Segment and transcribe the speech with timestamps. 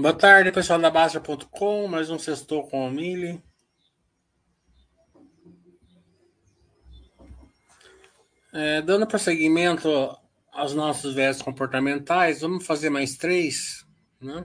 [0.00, 3.38] Boa tarde, pessoal da Baixa.com, mais um sextou com o Mili.
[8.50, 10.16] É, dando prosseguimento
[10.52, 13.86] aos nossos viés comportamentais, vamos fazer mais três.
[14.18, 14.42] Né?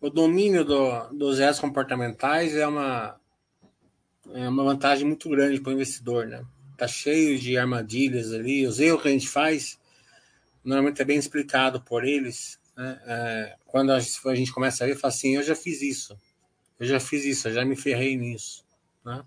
[0.00, 3.20] O domínio do, dos viés comportamentais é uma,
[4.32, 6.26] é uma vantagem muito grande para o investidor.
[6.26, 6.42] Né?
[6.74, 9.78] Tá cheio de armadilhas ali, os erros que a gente faz
[10.64, 13.00] normalmente é bem explicado por eles né?
[13.04, 16.16] É, quando a gente começa a ver, fala assim: eu já fiz isso,
[16.78, 18.64] eu já fiz isso, eu já me ferrei nisso.
[19.04, 19.24] Né?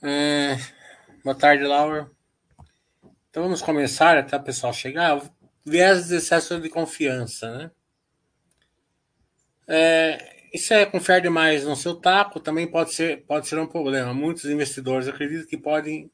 [0.00, 0.56] É,
[1.24, 2.08] boa tarde, Laura.
[3.28, 5.20] Então vamos começar até o pessoal chegar.
[5.66, 7.70] Viés de excesso de confiança, né?
[9.66, 14.14] É, isso é confiar demais no seu taco também pode ser, pode ser um problema.
[14.14, 16.08] Muitos investidores acreditam que podem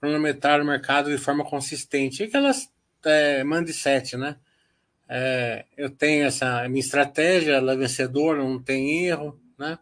[0.00, 2.22] cronometrar o mercado de forma consistente.
[2.22, 2.72] E aquelas
[3.04, 4.36] é, mindset, né?
[5.08, 9.78] É, eu tenho essa minha estratégia, ela é vencedora, não tem erro, né?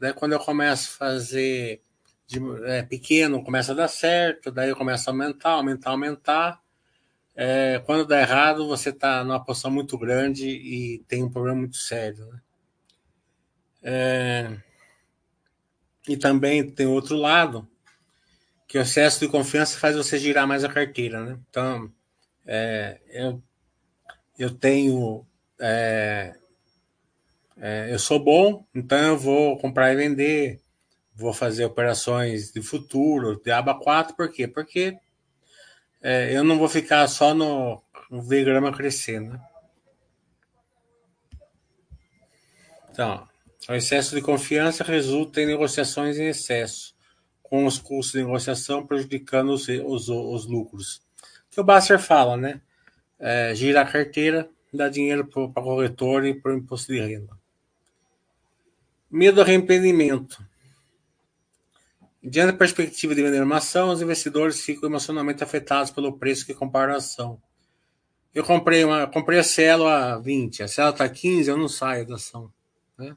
[0.00, 1.80] Daí quando eu começo a fazer
[2.26, 6.60] de, é, pequeno, começa a dar certo, daí eu começo a aumentar, aumentar, aumentar.
[7.36, 11.76] É, quando dá errado, você está numa posição muito grande e tem um problema muito
[11.76, 12.26] sério.
[12.26, 12.40] Né?
[13.82, 14.58] É,
[16.08, 17.68] e também tem outro lado,
[18.66, 21.24] que o excesso de confiança faz você girar mais a carteira.
[21.24, 21.38] Né?
[21.48, 21.92] Então,
[22.44, 23.42] é, eu
[24.38, 25.26] eu tenho.
[25.58, 26.34] É,
[27.56, 30.60] é, eu sou bom, então eu vou comprar e vender,
[31.14, 34.46] vou fazer operações de futuro, de aba 4, por quê?
[34.46, 34.96] Porque
[36.00, 39.32] é, eu não vou ficar só no, no ver grama crescendo.
[39.32, 39.40] Né?
[42.90, 43.28] Então,
[43.68, 46.94] o excesso de confiança resulta em negociações em excesso,
[47.42, 51.02] com os custos de negociação prejudicando os, os, os lucros.
[51.50, 52.60] Que o Basser fala, né?
[53.18, 57.36] É, a carteira, dá dinheiro para corretor e para o imposto de renda.
[59.10, 60.46] Medo ao arrependimento.
[62.22, 66.54] Diante da perspectiva de vender uma ação, os investidores ficam emocionalmente afetados pelo preço que
[66.54, 67.40] comparam a ação.
[68.34, 71.68] Eu comprei, uma, comprei a Cielo a 20, a Cielo está a 15, eu não
[71.68, 72.52] saio da ação.
[72.98, 73.16] Né?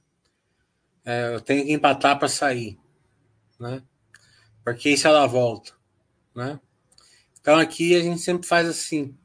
[1.03, 2.79] É, eu tenho que empatar para sair.
[3.59, 3.83] Né?
[4.63, 5.73] Porque isso ela volta.
[6.33, 6.59] Né?
[7.39, 9.17] Então aqui a gente sempre faz assim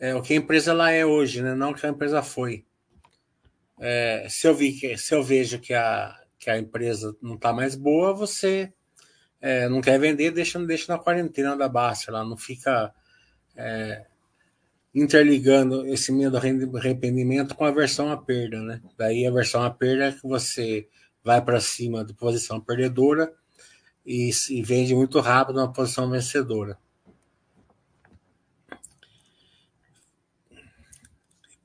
[0.00, 1.54] é, o que a empresa ela é hoje, né?
[1.54, 2.64] não o que a empresa foi.
[3.78, 7.52] É, se, eu vi que, se eu vejo que a, que a empresa não está
[7.52, 8.72] mais boa, você
[9.40, 12.92] é, não quer vender, deixa, deixa na quarentena da Basta, ela não fica
[13.54, 14.06] é,
[14.94, 18.60] interligando esse medo do arrependimento com a versão à perda.
[18.62, 18.80] Né?
[18.96, 20.88] Daí a versão à perda é que você
[21.22, 23.32] vai para cima de posição perdedora
[24.04, 26.78] e, e vende muito rápido uma posição vencedora.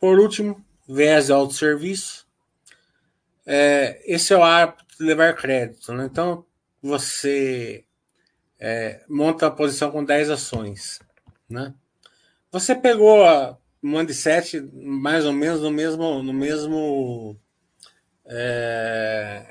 [0.06, 2.28] Por último, viés de autosserviço.
[3.44, 5.92] É, esse é o hábito de levar crédito.
[5.94, 6.06] Né?
[6.06, 6.46] Então,
[6.80, 7.84] você
[8.60, 11.00] é, monta a posição com 10 ações.
[11.50, 11.74] Né?
[12.52, 17.36] Você pegou a Mande 7 mais ou menos no mesmo, no mesmo,
[18.26, 19.44] é,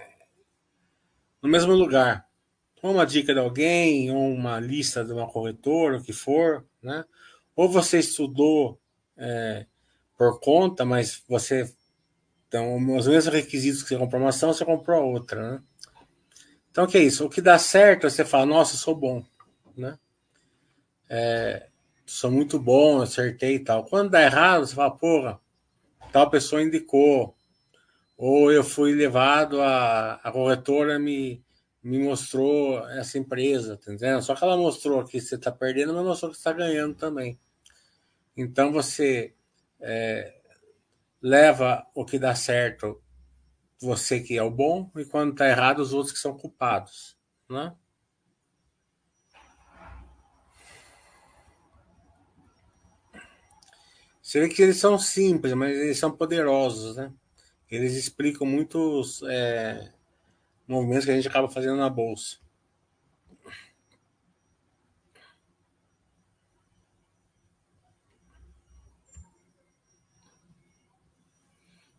[1.43, 2.29] no mesmo lugar.
[2.81, 7.05] Uma dica de alguém, ou uma lista de uma corretora, o que for, né?
[7.57, 8.79] Ou você estudou
[9.17, 9.67] é,
[10.17, 11.73] por conta, mas você
[12.49, 15.63] então os mesmos requisitos que você comprou uma ação, você comprou outra, né?
[16.71, 17.27] Então o que é isso?
[17.27, 19.25] O que dá certo, você fala, nossa, sou bom,
[19.77, 19.99] né?
[21.09, 21.69] É,
[22.07, 23.85] sou muito bom, acertei e tal.
[23.85, 25.41] Quando dá errado, você fala, porra,
[26.13, 27.35] tal pessoa indicou,
[28.17, 31.45] ou eu fui levado a, a corretora me
[31.83, 34.23] me mostrou essa empresa, tá entendendo?
[34.23, 37.39] Só que ela mostrou que você está perdendo, mas mostrou que está ganhando também.
[38.35, 39.34] Então você
[39.85, 40.35] é,
[41.21, 43.03] leva o que dá certo
[43.81, 47.17] você que é o bom e quando está errado os outros que são culpados,
[47.49, 47.75] né?
[54.23, 57.13] Você vê que eles são simples, mas eles são poderosos, né?
[57.71, 59.93] Eles explicam muitos é,
[60.67, 62.39] movimentos que a gente acaba fazendo na bolsa.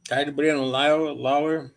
[0.07, 1.71] Caio Breno, Lauer.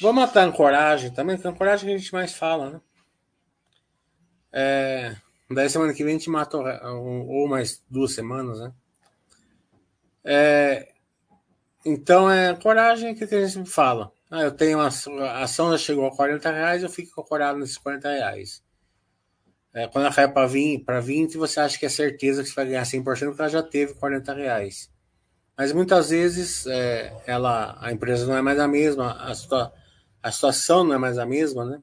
[0.00, 2.80] Vamos matar a ancoragem também, que a ancoragem que a gente mais fala, né?
[4.52, 5.16] É,
[5.50, 8.72] daí semana que vem a gente mata, ou mais duas semanas, né?
[10.24, 10.92] É,
[11.84, 14.12] então é coragem que a gente fala.
[14.30, 14.86] Ah, eu tenho a
[15.42, 18.62] ação já chegou a 40 reais, eu fico ancorado nesses 40 reais.
[19.72, 22.66] É, quando ela cai para 20, 20, você acha que é certeza que você vai
[22.66, 24.90] ganhar 100% porque ela já teve 40 reais.
[25.56, 29.72] Mas muitas vezes é, ela, a empresa não é mais a mesma, a, situa
[30.22, 31.82] a situação não é mais a mesma, né?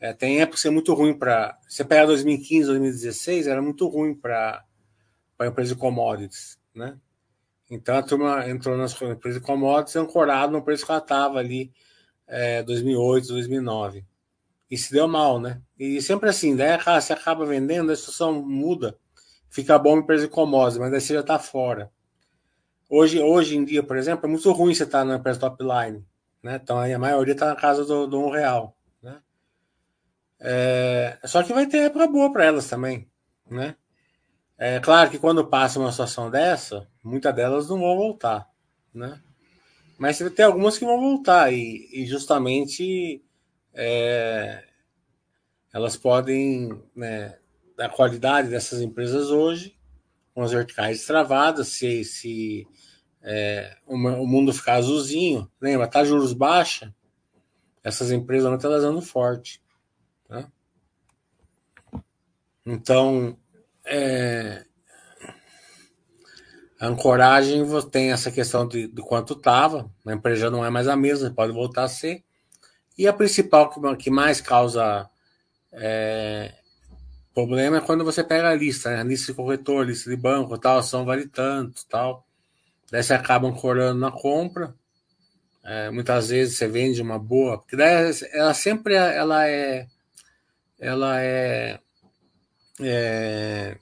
[0.00, 1.58] É, tem época que é muito ruim para.
[1.68, 4.64] Você pega 2015, 2016, era muito ruim para
[5.38, 6.96] a empresa de commodities, né?
[7.70, 11.70] Então a turma entrou nas empresas de commodities ancorado no preço que ela estava ali
[12.26, 14.04] é, 2008, 2009.
[14.70, 15.60] E se deu mal, né?
[15.78, 18.96] E sempre assim, daí você acaba vendendo, a situação muda,
[19.50, 21.92] fica bom a empresa de commodities, mas daí você já está fora.
[22.92, 26.04] Hoje, hoje em dia, por exemplo, é muito ruim você estar na empresa top line,
[26.42, 26.60] né?
[26.62, 28.76] Então a maioria está na casa do, do um real.
[30.42, 33.06] É, só que vai ter época boa para elas também,
[33.48, 33.76] né?
[34.56, 38.48] É claro que quando passa uma situação dessa, muitas delas não vão voltar,
[38.92, 39.20] né?
[39.98, 43.22] Mas ter algumas que vão voltar e, e justamente
[43.74, 44.64] é,
[45.74, 47.38] elas podem, né,
[47.76, 49.76] da qualidade dessas empresas hoje,
[50.34, 52.66] com as verticais travadas, se, se
[53.22, 56.94] é, o, mundo ficar azulzinho, lembra, tá juros baixa,
[57.82, 59.62] essas empresas não estão dando forte.
[60.28, 60.46] Né?
[62.64, 63.36] Então,
[63.84, 64.64] é,
[66.80, 70.96] a ancoragem tem essa questão de, de quanto estava, a empresa não é mais a
[70.96, 72.24] mesma, pode voltar a ser.
[72.96, 75.08] E a principal que, que mais causa
[75.72, 76.54] é,
[77.34, 79.00] problema é quando você pega a lista, né?
[79.00, 82.26] a lista de corretor, lista de banco, tal, ação vale tanto, tal.
[82.90, 84.74] Daí você acaba ancorando na compra.
[85.64, 89.86] É, muitas vezes você vende uma boa, porque daí ela sempre ela é
[90.78, 91.78] ela é,
[92.80, 93.76] é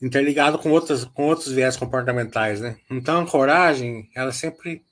[0.00, 2.76] interligada com outras com outros viés comportamentais, né?
[2.88, 4.84] Então a coragem, ela sempre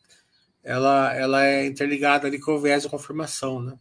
[0.63, 3.79] ela, ela é interligada ali com o viés de confirmação, né?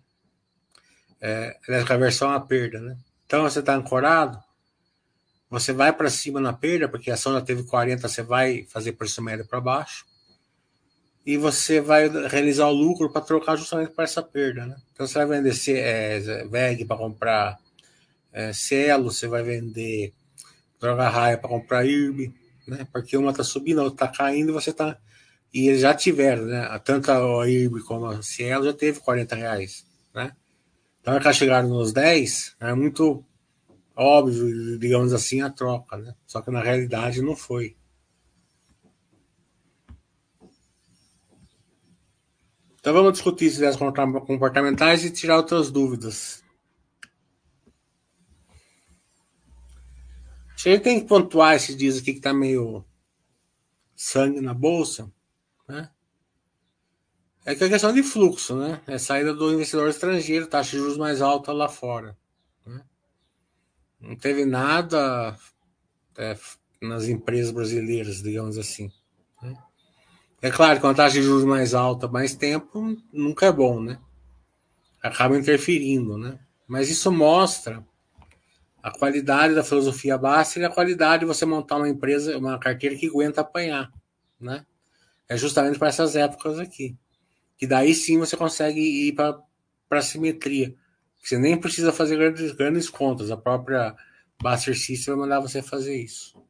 [1.22, 2.98] É, ela é a aversão à perda, né?
[3.26, 4.42] Então você está ancorado,
[5.50, 8.94] você vai para cima na perda, porque a ação já teve 40, você vai fazer
[8.94, 10.06] preço médio para baixo
[11.26, 14.76] e você vai realizar o lucro para trocar justamente para essa perda, né?
[14.94, 17.58] Então você vai vender é, VEG para comprar
[18.32, 20.14] é, Cielo, você vai vender
[20.80, 22.34] droga raia para comprar IRB,
[22.68, 22.88] né?
[22.92, 24.98] Porque uma está subindo, a outra está caindo, você está
[25.54, 26.80] e eles já tiveram, né?
[26.84, 30.32] Tanto a IRB como a Cielo já teve 40 reais, né?
[31.02, 33.24] Então, que chegaram nos 10, é muito
[34.00, 36.16] óbvio, digamos assim, a troca, né?
[36.26, 37.76] Só que na realidade não foi.
[42.80, 46.42] Então vamos discutir ideias comportamentais e tirar outras dúvidas.
[50.56, 52.86] A gente tem que pontuar esses dias aqui que está meio
[53.96, 55.12] sangue na bolsa,
[55.68, 55.90] né?
[57.46, 58.82] É que é questão de fluxo, né?
[58.88, 62.18] É saída do investidor estrangeiro, taxa de juros mais alta lá fora.
[64.00, 65.38] Não teve nada
[66.18, 66.38] é,
[66.82, 68.92] nas empresas brasileiras, digamos assim.
[69.42, 69.56] Né?
[70.42, 74.00] É claro que uma taxa de juros mais alta, mais tempo, nunca é bom, né?
[75.02, 76.40] Acaba interferindo, né?
[76.68, 77.86] Mas isso mostra
[78.82, 82.96] a qualidade da filosofia Baster e a qualidade de você montar uma empresa, uma carteira
[82.96, 83.92] que aguenta apanhar,
[84.40, 84.66] né?
[85.28, 86.98] É justamente para essas épocas aqui.
[87.58, 89.44] Que daí sim você consegue ir para
[89.92, 90.74] a simetria.
[91.22, 93.30] Você nem precisa fazer grandes, grandes contas.
[93.30, 93.96] A própria
[94.42, 96.42] Baster System vai mandar você fazer isso.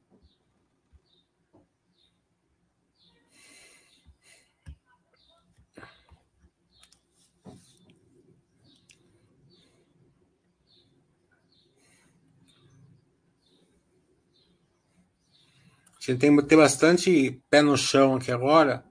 [15.99, 18.88] Gente tem que ter bastante pé no chão aqui agora.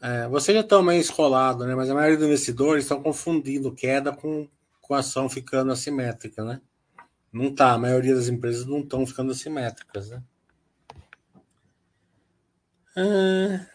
[0.00, 1.74] É, vocês já estão meio escolado, né?
[1.74, 4.48] Mas a maioria dos investidores estão confundindo queda com,
[4.80, 6.60] com ação ficando assimétrica, né?
[7.32, 10.22] Não tá, a maioria das empresas não estão ficando assimétricas, né?
[12.96, 13.66] Ah,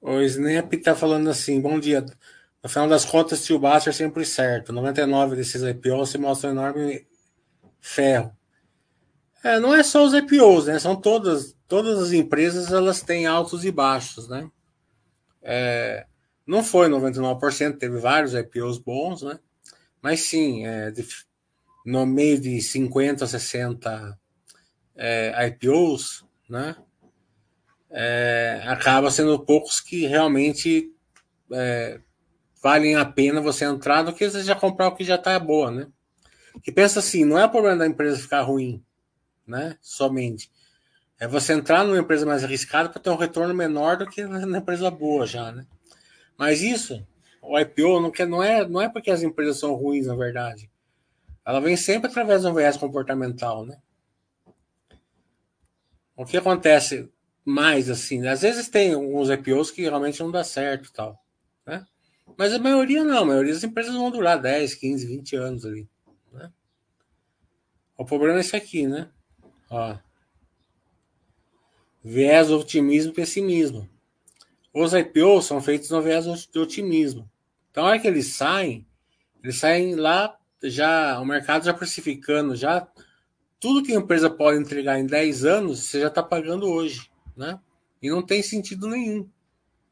[0.00, 2.04] o Snap está falando assim, bom dia.
[2.62, 4.72] No final das contas, tio Baster é sempre certo.
[4.72, 7.06] 99 desses IPOs se mostra um enorme
[7.80, 8.36] ferro.
[9.42, 10.78] É, não é só os IPOs, né?
[10.78, 14.50] São todas, todas as empresas, elas têm altos e baixos, né?
[15.42, 16.06] É,
[16.46, 19.38] não foi 99%, teve vários IPOs bons, né?
[20.00, 21.06] Mas sim, é, de,
[21.84, 24.18] no meio de 50, 60
[24.96, 26.76] é, IPOs, né?
[27.90, 30.92] É, acaba sendo poucos que realmente
[31.52, 32.00] é,
[32.62, 35.70] valem a pena você entrar do que você já comprar o que já está boa,
[35.70, 35.86] né?
[36.62, 38.82] Que pensa assim, não é problema da empresa ficar ruim,
[39.46, 39.76] né?
[39.80, 40.50] Somente.
[41.18, 44.58] É você entrar numa empresa mais arriscada para ter um retorno menor do que na
[44.58, 45.66] empresa boa já, né?
[46.36, 47.04] Mas isso,
[47.42, 50.70] o IPO não, quer, não, é, não é porque as empresas são ruins, na verdade.
[51.44, 53.78] Ela vem sempre através um viés comportamental, né?
[56.14, 57.10] O que acontece?
[57.48, 58.26] mais assim.
[58.26, 61.18] Às vezes tem alguns IPOs que realmente não dá certo tal,
[61.66, 61.86] né?
[62.36, 65.88] Mas a maioria não, a maioria das empresas vão durar 10, 15, 20 anos ali.
[66.30, 66.52] Né?
[67.96, 69.08] O problema é esse aqui, né?
[69.70, 69.96] Ó.
[72.02, 73.88] Viés, otimismo e pessimismo.
[74.72, 77.28] Os IPOs são feitos no viés de otimismo.
[77.70, 78.86] Então, a hora que eles saem,
[79.42, 82.86] eles saem lá, já o mercado já precificando, já
[83.60, 87.10] tudo que a empresa pode entregar em 10 anos, você já está pagando hoje.
[87.36, 87.58] Né?
[88.00, 89.28] E não tem sentido nenhum.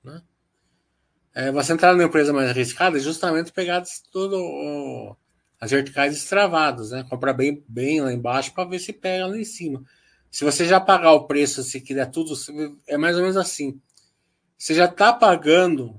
[0.02, 0.22] Né?
[1.34, 3.82] É, você entrar numa empresa mais arriscada é justamente pegar
[4.12, 5.16] tudo, o,
[5.60, 7.04] as verticais destravadas, né?
[7.08, 9.84] Comprar bem, bem lá embaixo para ver se pega lá em cima.
[10.37, 12.35] Se você já pagar o preço, se quiser tudo,
[12.87, 13.81] é mais ou menos assim.
[14.59, 15.99] Você já está pagando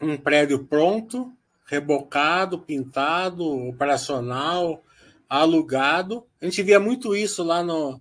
[0.00, 1.36] um prédio pronto,
[1.66, 4.84] rebocado, pintado, operacional,
[5.28, 6.24] alugado.
[6.40, 8.00] A gente via muito isso lá no,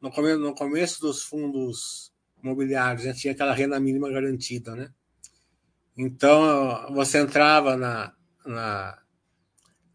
[0.00, 4.92] no, começo, no começo dos fundos imobiliários, já tinha aquela renda mínima garantida, né?
[5.96, 8.14] Então, você entrava na,
[8.46, 9.02] na,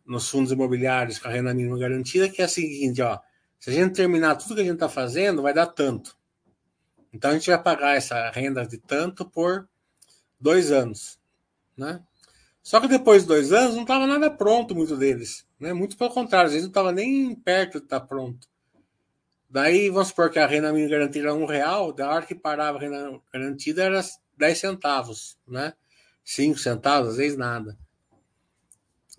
[0.05, 3.21] nos fundos imobiliários com a renda mínima garantida, que é a seguinte, ó,
[3.65, 6.15] se a gente terminar tudo que a gente está fazendo, vai dar tanto.
[7.11, 9.67] Então, a gente vai pagar essa renda de tanto por
[10.39, 11.19] dois anos,
[11.75, 11.99] né?
[12.61, 15.47] Só que depois de dois anos não estava nada pronto, muito deles.
[15.59, 15.73] Né?
[15.73, 18.47] Muito pelo contrário, às vezes não estava nem perto de estar tá pronto.
[19.49, 22.77] Daí, vamos supor que a renda mínima garantida era um real, da hora que parava
[22.77, 24.01] a renda garantida era
[24.37, 25.73] 10 centavos, né?
[26.23, 27.75] 5 centavos, às vezes nada.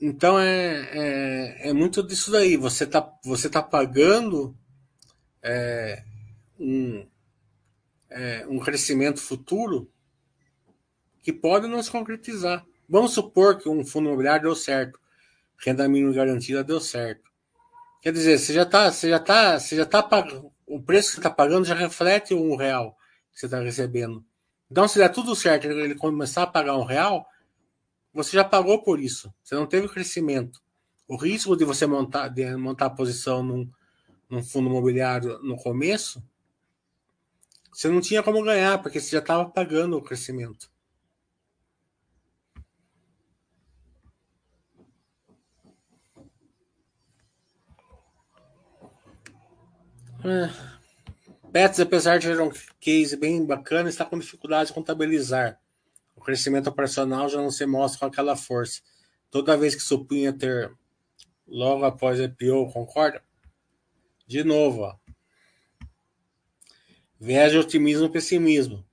[0.00, 2.56] Então é, é, é, muito disso daí.
[2.56, 4.56] Você está você tá pagando
[5.42, 6.02] é,
[6.58, 7.06] um,
[8.10, 9.90] é, um crescimento futuro
[11.22, 12.64] que pode não se concretizar.
[12.88, 15.00] Vamos supor que um fundo imobiliário deu certo,
[15.58, 17.28] renda mínima garantida deu certo.
[18.00, 21.14] Quer dizer, você já está, você já tá, você já tá pagando, o preço que
[21.14, 22.96] você está pagando já reflete um real
[23.32, 24.24] que você está recebendo.
[24.70, 27.26] Então, se der tudo certo, ele começar a pagar um real,
[28.16, 29.32] você já pagou por isso.
[29.44, 30.62] Você não teve crescimento.
[31.06, 33.70] O risco de você montar, de montar a posição num,
[34.28, 36.22] num fundo imobiliário no começo,
[37.70, 40.70] você não tinha como ganhar, porque você já estava pagando o crescimento.
[50.24, 50.50] É.
[51.52, 55.60] Pets, apesar de ter um case bem bacana, está com dificuldade de contabilizar.
[56.26, 58.82] Crescimento operacional já não se mostra com aquela força.
[59.30, 60.72] Toda vez que supunha ter
[61.46, 63.22] logo após a IPO, concorda?
[64.26, 64.96] De novo, ó.
[67.20, 68.84] Viés de otimismo e pessimismo.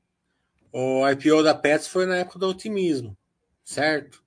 [0.72, 3.18] O IPO da Pets foi na época do otimismo,
[3.64, 4.24] certo?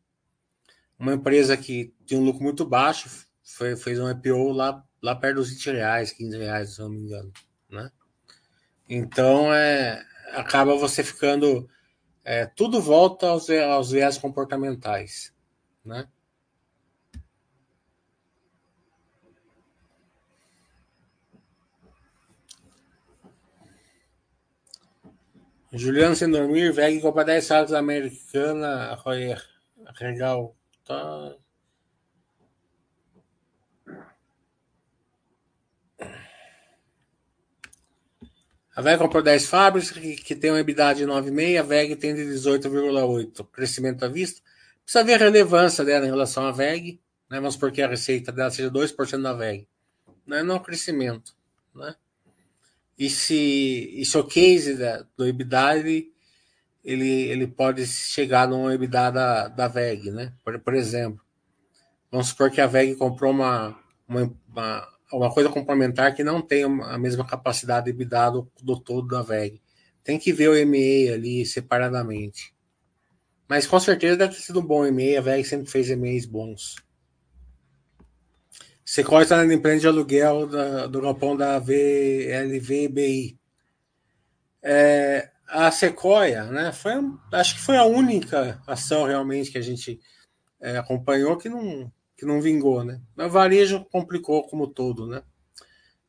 [0.99, 3.09] Uma empresa que tinha um lucro muito baixo
[3.45, 6.99] foi, fez um IPO lá, lá perto dos 20 reais, 15 reais, se não me
[6.99, 7.33] engano,
[7.71, 7.91] né?
[8.89, 11.69] Então, é, acaba você ficando.
[12.29, 15.33] É, tudo volta aos, aos viés comportamentais.
[15.85, 16.09] Né?
[25.73, 29.41] Juliano sem dormir, VEG compra 10 salas americana, Royer,
[30.01, 30.57] legal.
[30.85, 31.37] Tá.
[38.77, 42.15] A VEG comprou 10 fábricas, que, que tem uma EBITDA de 9,5, a VEG tem
[42.15, 43.47] de 18,8.
[43.51, 44.43] Crescimento à vista.
[44.85, 47.39] Precisa ver a relevância dela em relação à VEG, né?
[47.41, 49.67] Vamos supor que a receita dela seja 2% da VEG.
[50.27, 51.35] Não é não crescimento,
[51.75, 51.95] né?
[52.99, 56.13] E se, e se o case da, do EBITDA, ele,
[56.85, 60.35] ele, ele pode chegar no EBITDA da, da VEG, né?
[60.45, 61.25] Por, por exemplo,
[62.11, 63.75] vamos supor que a VEG comprou uma,
[64.07, 68.79] uma, uma uma coisa complementar que não tem a mesma capacidade de dar do, do
[68.81, 69.63] todo da VEG.
[70.03, 72.55] Tem que ver o MA ali separadamente.
[73.49, 76.77] Mas com certeza deve ter sido um bom MA, a VEG sempre fez MAs bons.
[78.85, 83.37] Sequoia está na empresa de aluguel da, do galpão da VLVBI.
[84.63, 86.93] É, a Sequoia, né, foi,
[87.33, 90.01] acho que foi a única ação realmente que a gente
[90.61, 93.01] é, acompanhou que não, que não vingou, né?
[93.17, 95.23] O varejo complicou como todo, né?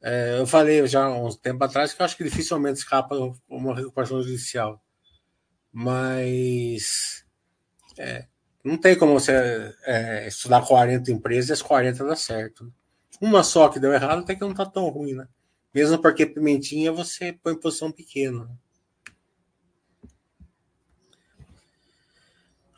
[0.02, 3.16] É, eu falei já há uns tempo atrás que eu acho que dificilmente escapa
[3.50, 4.82] uma recuperação judicial.
[5.72, 7.26] Mas
[7.98, 8.26] é,
[8.64, 12.72] não tem como você é, estudar 40 empresas e as 40 dar certo.
[13.20, 15.28] Uma só que deu errado até que não tá tão ruim, né?
[15.74, 18.50] Mesmo porque pimentinha você põe em posição pequena.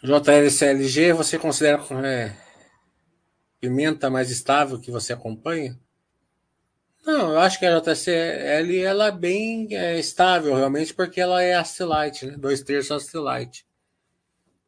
[0.01, 2.33] JLCLG, você considera é,
[3.59, 5.77] pimenta mais estável que você acompanha?
[7.05, 11.53] Não, eu acho que a JCL ela é bem é, estável realmente porque ela é
[11.53, 12.37] Astelite, né?
[12.37, 13.65] Dois terços Astelite.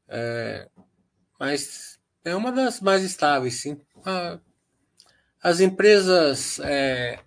[0.07, 0.67] É,
[1.39, 3.79] mas é uma das mais estáveis, sim.
[4.05, 4.39] Ah,
[5.41, 7.19] as empresas é,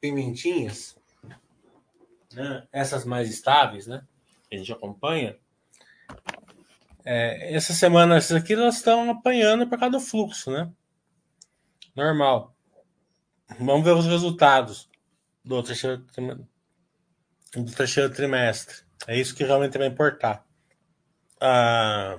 [0.00, 0.96] pimentinhas,
[2.32, 2.66] né?
[2.72, 4.02] essas mais estáveis, né?
[4.48, 5.36] Que a gente acompanha.
[7.04, 10.70] É, essa semana, essas aqui, elas estão apanhando por causa do fluxo, né?
[11.96, 12.54] Normal.
[13.58, 14.90] Vamos ver os resultados
[15.42, 16.04] do terceiro,
[17.54, 18.84] do terceiro trimestre.
[19.06, 20.44] É isso que realmente vai importar.
[21.40, 22.18] A,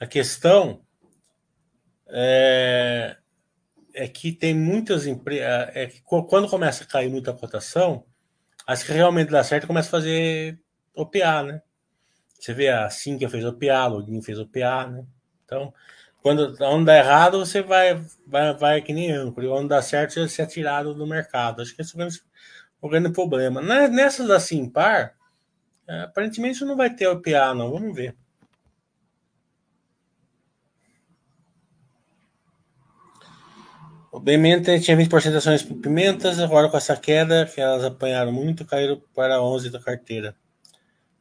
[0.00, 0.84] a questão
[2.08, 3.16] é,
[3.94, 5.46] é que tem muitas empresas.
[5.74, 8.04] É que quando começa a cair muita cotação,
[8.66, 10.60] as que realmente dá certo começa a fazer
[10.94, 11.62] OPA, né?
[12.38, 15.06] Você vê a Sinqia fez OPA, a Login fez OPA, né?
[15.44, 15.72] Então,
[16.22, 19.46] quando onde dá errado, você vai, vai, vai que nem âncora.
[19.46, 21.62] E onde dá certo, você ser atirado do mercado.
[21.62, 22.22] Acho que esse é o grande,
[22.80, 23.60] o grande problema.
[23.88, 25.14] Nessas da Simpar,
[25.88, 27.70] é, aparentemente não vai ter OPA, não.
[27.72, 28.14] Vamos ver.
[34.12, 38.66] O Bementa tinha 20% de ações pimentas, agora com essa queda, que elas apanharam muito,
[38.66, 40.34] caíram para 11 da carteira.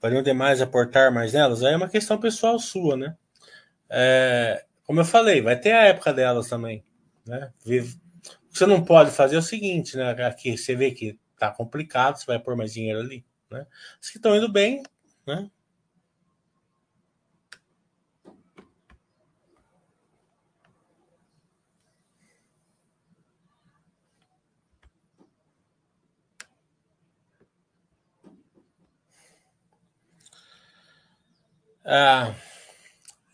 [0.01, 1.63] Valiam demais aportar mais nelas?
[1.63, 3.15] Aí é uma questão pessoal sua, né?
[3.89, 6.83] É, como eu falei, vai ter a época delas também.
[7.23, 7.53] Né?
[8.49, 10.09] Você não pode fazer é o seguinte, né?
[10.25, 13.23] Aqui você vê que tá complicado, você vai pôr mais dinheiro ali.
[13.51, 13.67] Né?
[14.01, 14.81] Os que estão indo bem,
[15.27, 15.47] né?
[31.85, 32.33] Ah,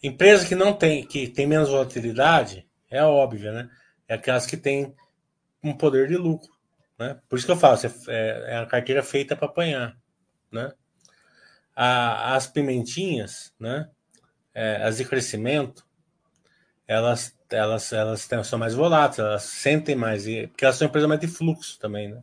[0.05, 3.69] Empresa que não tem, que tem menos volatilidade, é óbvio, né?
[4.07, 4.95] É aquelas que têm
[5.63, 6.51] um poder de lucro,
[6.99, 7.19] né?
[7.27, 9.97] Por isso que eu falo, é, é a carteira feita para apanhar,
[10.51, 10.71] né?
[11.75, 13.89] A, as pimentinhas, né?
[14.53, 15.83] É, as de crescimento,
[16.87, 21.27] elas, elas, elas são mais voláteis, elas sentem mais, porque elas são empresas mais de
[21.27, 22.21] fluxo também, né?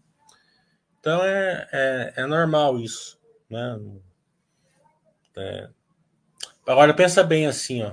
[1.00, 3.18] Então é, é, é normal isso,
[3.50, 3.76] né?
[5.36, 5.68] É,
[6.66, 7.92] Agora pensa bem assim, ó.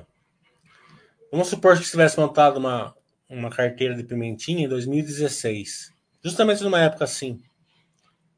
[1.32, 2.96] Vamos supor que você tivesse montado uma,
[3.28, 5.92] uma carteira de pimentinha em 2016.
[6.24, 7.42] Justamente numa época assim.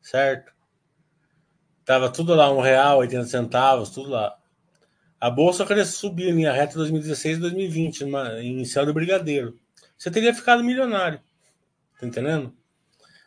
[0.01, 0.51] Certo?
[1.85, 4.37] Tava tudo lá, um real, 80 centavos, tudo lá.
[5.19, 8.29] A bolsa subiu em linha reta em 2016 e 2020, numa,
[8.65, 9.59] céu do brigadeiro.
[9.97, 11.21] Você teria ficado milionário.
[11.99, 12.55] Tá entendendo?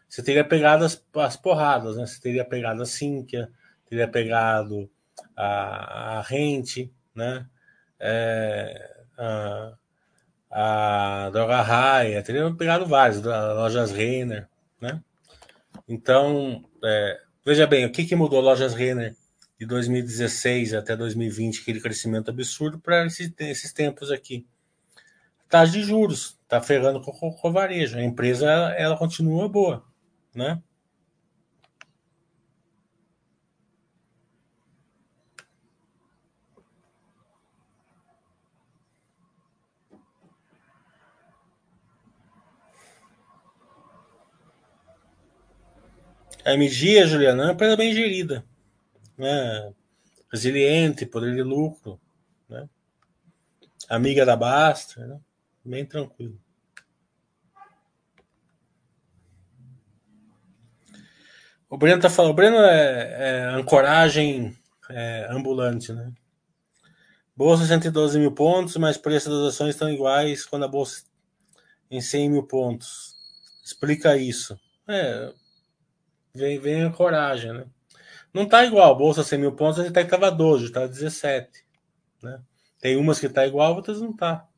[0.08, 2.06] Você teria pegado as, as porradas, né?
[2.06, 3.50] Você teria pegado a Sinqia,
[3.88, 4.90] teria pegado
[5.36, 7.46] a, a Rente, né?
[7.98, 9.74] É, a,
[10.50, 14.48] a Droga Raia, teriam pegado vários, lojas Renner,
[14.80, 15.02] né?
[15.88, 19.16] Então, é, veja bem, o que, que mudou lojas Renner
[19.58, 24.46] de 2016 até 2020, aquele crescimento absurdo, para esses, tempos aqui?
[25.48, 27.98] Taxa de juros, tá ferrando com, com o varejo.
[27.98, 29.84] A empresa, ela, ela continua boa,
[30.34, 30.60] né?
[46.44, 48.44] A MG, Juliana, é uma empresa bem gerida,
[49.16, 49.72] né?
[50.30, 52.00] resiliente, poder de lucro,
[52.48, 52.68] né?
[53.88, 55.20] amiga da Basta, né?
[55.64, 56.38] bem tranquilo.
[61.70, 64.56] O Breno tá falando, o Breno é, é ancoragem
[64.90, 66.12] é, ambulante, né?
[67.36, 71.02] Bolsa 112 mil pontos, mas preço das ações estão iguais quando a bolsa
[71.90, 73.16] em 100 mil pontos.
[73.64, 74.56] Explica isso.
[74.86, 75.32] É,
[76.34, 77.66] Vem, vem a coragem, né?
[78.32, 81.64] Não tá igual, bolsa 100 mil pontos, até que tava 12, tá 17.
[82.20, 82.42] Né?
[82.80, 84.48] Tem umas que tá igual, outras não tá.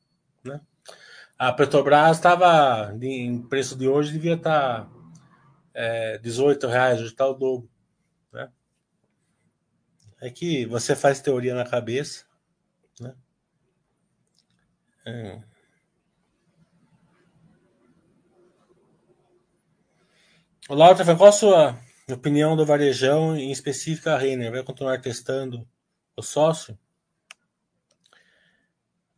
[0.43, 0.59] Né?
[1.39, 4.91] A Petrobras estava em preço de hoje, devia estar tá,
[5.75, 7.69] é, 18 reais, hoje está o dobro.
[8.33, 8.51] Né?
[10.23, 12.25] É que você faz teoria na cabeça.
[12.99, 13.15] Né?
[15.05, 15.56] É.
[20.69, 21.79] Laura tá qual a sua
[22.11, 24.51] opinião do Varejão, em específico a Renner?
[24.51, 25.67] Vai continuar testando
[26.17, 26.77] o sócio?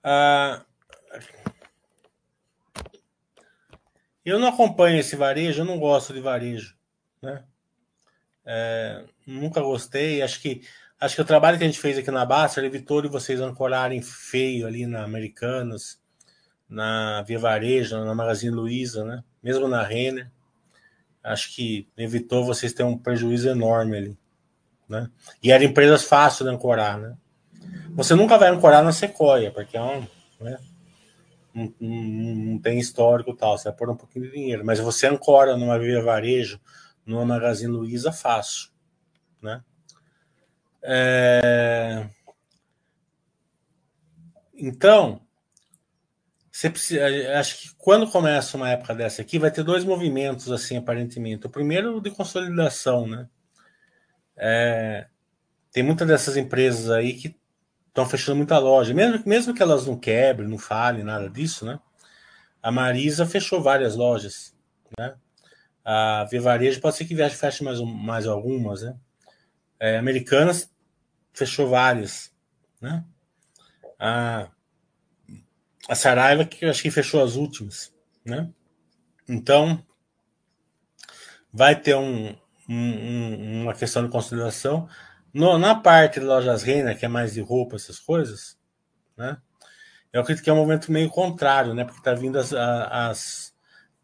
[0.04, 0.62] Ah,
[4.24, 6.76] eu não acompanho esse varejo, eu não gosto de varejo,
[7.22, 7.42] né?
[8.44, 10.20] É, nunca gostei.
[10.20, 10.62] Acho que
[11.00, 14.02] acho que o trabalho que a gente fez aqui na Basta evitou de vocês ancorarem
[14.02, 15.98] feio ali na Americanas,
[16.68, 19.24] na Via Varejo, na Magazine Luiza, né?
[19.42, 20.30] mesmo na Renner.
[21.22, 24.18] Acho que evitou vocês terem um prejuízo enorme ali.
[24.88, 25.10] Né?
[25.42, 26.98] E eram empresas fáceis de ancorar.
[26.98, 27.16] Né?
[27.90, 30.06] Você nunca vai ancorar na Sequoia, porque é um,
[30.40, 30.58] né?
[31.54, 34.64] não, não, não, tem histórico tal, você vai pôr um pouquinho de dinheiro.
[34.64, 36.60] Mas você ancora numa Via Varejo,
[37.04, 38.70] numa Magazine Luiza, fácil.
[39.42, 39.62] Né?
[40.82, 42.08] É...
[44.54, 45.20] Então,
[46.58, 50.76] você precisa, acho que quando começa uma época dessa aqui, vai ter dois movimentos, assim,
[50.76, 51.46] aparentemente.
[51.46, 53.28] O primeiro de consolidação, né?
[54.36, 55.06] É,
[55.70, 57.36] tem muitas dessas empresas aí que
[57.86, 61.78] estão fechando muita loja, mesmo, mesmo que elas não quebrem, não falem, nada disso, né?
[62.60, 64.52] A Marisa fechou várias lojas,
[64.98, 65.14] né?
[65.84, 68.96] A Vivarejo pode ser que feche mais, mais algumas, né?
[69.78, 70.68] É, Americanas
[71.32, 72.32] fechou várias,
[72.80, 73.04] né?
[73.96, 74.48] A
[75.88, 77.92] a Saraiva, que eu acho que fechou as últimas,
[78.24, 78.50] né?
[79.26, 79.82] Então,
[81.52, 82.36] vai ter um,
[82.68, 84.88] um, uma questão de consideração.
[85.32, 88.58] No, na parte de lojas Reina, que é mais de roupa, essas coisas,
[89.16, 89.38] né?
[90.12, 91.84] Eu acredito que é um momento meio contrário, né?
[91.84, 93.54] Porque tá vindo as, as,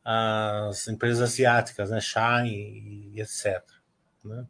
[0.04, 2.00] as empresas asiáticas, né?
[2.00, 3.62] Shine e etc.
[4.24, 4.46] Né?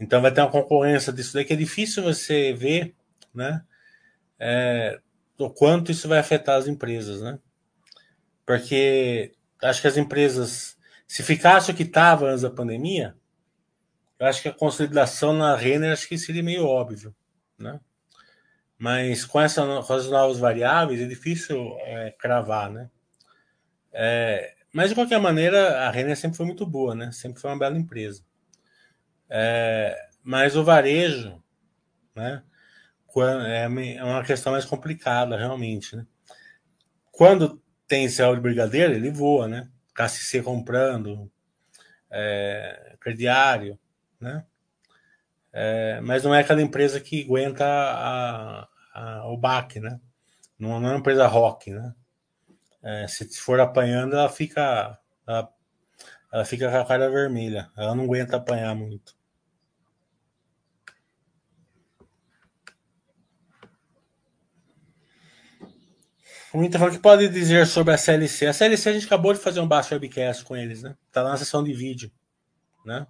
[0.00, 2.94] Então vai ter uma concorrência disso daí que é difícil você ver,
[3.34, 3.62] né?
[4.38, 5.00] É,
[5.38, 7.38] o quanto isso vai afetar as empresas, né?
[8.44, 13.16] Porque acho que as empresas, se ficasse o que estava antes da pandemia,
[14.18, 17.14] eu acho que a consolidação na Renner acho que seria meio óbvio,
[17.56, 17.78] né?
[18.76, 22.90] Mas com, essa, com as novas variáveis é difícil é, cravar, né?
[23.92, 27.10] É, mas de qualquer maneira, a Renner sempre foi muito boa, né?
[27.12, 28.22] Sempre foi uma bela empresa.
[29.28, 31.42] É, mas o varejo,
[32.14, 32.42] né?
[33.16, 33.64] É,
[33.96, 35.96] é uma questão mais complicada, realmente.
[35.96, 36.06] Né?
[37.10, 39.68] Quando tem céu de brigadeiro, ele voa, né?
[39.94, 41.30] KCC comprando,
[42.10, 43.78] é, crediário,
[44.20, 44.44] né?
[45.52, 49.98] É, mas não é aquela empresa que aguenta a, a, o baque, né?
[50.58, 51.94] Não, não, é uma empresa rock, né?
[52.82, 55.52] É, se for apanhando, ela fica, ela,
[56.32, 57.70] ela fica com a cara vermelha.
[57.76, 59.17] Ela não aguenta apanhar muito.
[66.52, 68.46] O Inter falou que pode dizer sobre a CLC.
[68.46, 70.96] A CLC a gente acabou de fazer um baixo webcast com eles, né?
[71.12, 72.10] Tá lá na seção de vídeo,
[72.86, 73.06] né?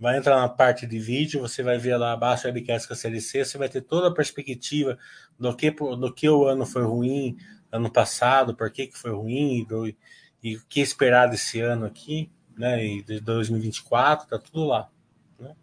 [0.00, 3.44] Vai entrar na parte de vídeo, você vai ver lá abaixo webcast com a CLC,
[3.44, 4.98] você vai ter toda a perspectiva
[5.38, 7.36] do que, do que o ano foi ruim,
[7.70, 9.86] ano passado, por que, que foi ruim, do,
[10.42, 12.82] e o que esperar desse ano aqui, né?
[12.82, 14.88] E de 2024, tá tudo lá.
[15.38, 15.54] Né?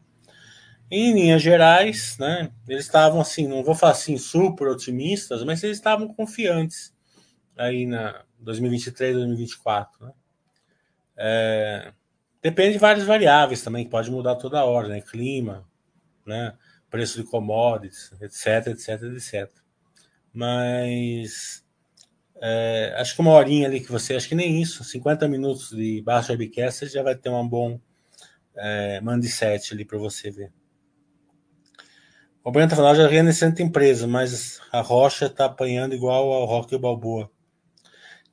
[0.91, 2.51] Em linhas gerais, né?
[2.67, 6.93] Eles estavam assim, não vou falar assim super otimistas, mas eles estavam confiantes
[7.59, 10.05] aí na 2023, 2024.
[10.05, 10.13] Né?
[11.17, 11.93] É,
[12.41, 15.01] depende de várias variáveis também, que pode mudar toda hora, né?
[15.01, 15.67] Clima,
[16.25, 16.53] né?
[16.89, 19.51] preço de commodities, etc, etc, etc.
[20.33, 21.63] Mas
[22.41, 26.01] é, acho que uma horinha ali que você, acho que nem isso, 50 minutos de
[26.01, 27.79] baixo webcast, você já vai ter um bom
[28.55, 30.51] é, set ali para você ver.
[32.43, 36.45] O Breno tá falando, já é recente empresa, mas a Rocha está apanhando igual ao
[36.45, 37.29] Rock e Balboa.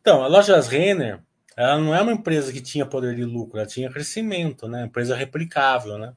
[0.07, 1.21] Então, a Lojas Renner,
[1.57, 4.85] ela não é uma empresa que tinha poder de lucro, ela tinha crescimento, né?
[4.85, 6.15] Empresa replicável, né?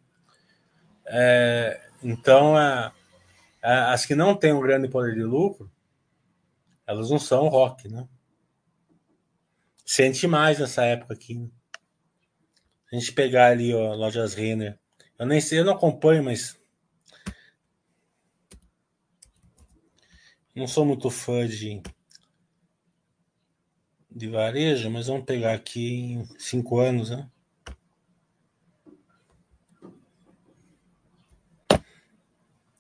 [1.08, 2.54] É, então,
[3.63, 5.71] as que não têm um grande poder de lucro,
[6.86, 8.08] elas não são rock, né?
[9.84, 11.39] Sente mais nessa época aqui.
[11.39, 11.49] Né?
[12.93, 14.78] A gente pegar ali, ó, Lojas Renner.
[15.17, 16.56] Eu nem sei, eu não acompanho, mas
[20.56, 21.82] não sou muito fã de
[24.12, 27.30] de varejo, mas vamos pegar aqui em cinco anos, né?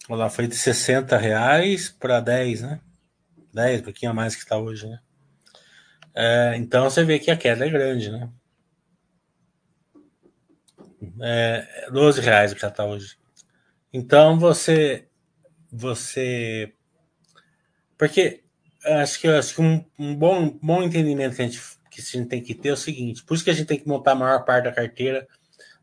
[0.09, 2.81] Olha lá, foi de 60 reais para 10, né?
[3.53, 4.99] 10, um pouquinho a mais que está hoje, né?
[6.15, 8.29] É, então você vê que a queda é grande, né?
[11.21, 13.17] É, 12 reais que já está hoje.
[13.93, 15.07] Então você.
[15.71, 16.73] Você.
[17.97, 18.43] Porque
[18.83, 22.29] acho que, acho que um, um, bom, bom entendimento que a, gente, que a gente
[22.29, 24.15] tem que ter é o seguinte: por isso que a gente tem que montar a
[24.15, 25.27] maior parte da carteira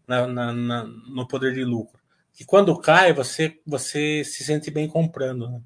[0.07, 1.99] na, na, na, no poder de lucro.
[2.33, 5.49] Que quando cai, você, você se sente bem comprando.
[5.49, 5.61] Né?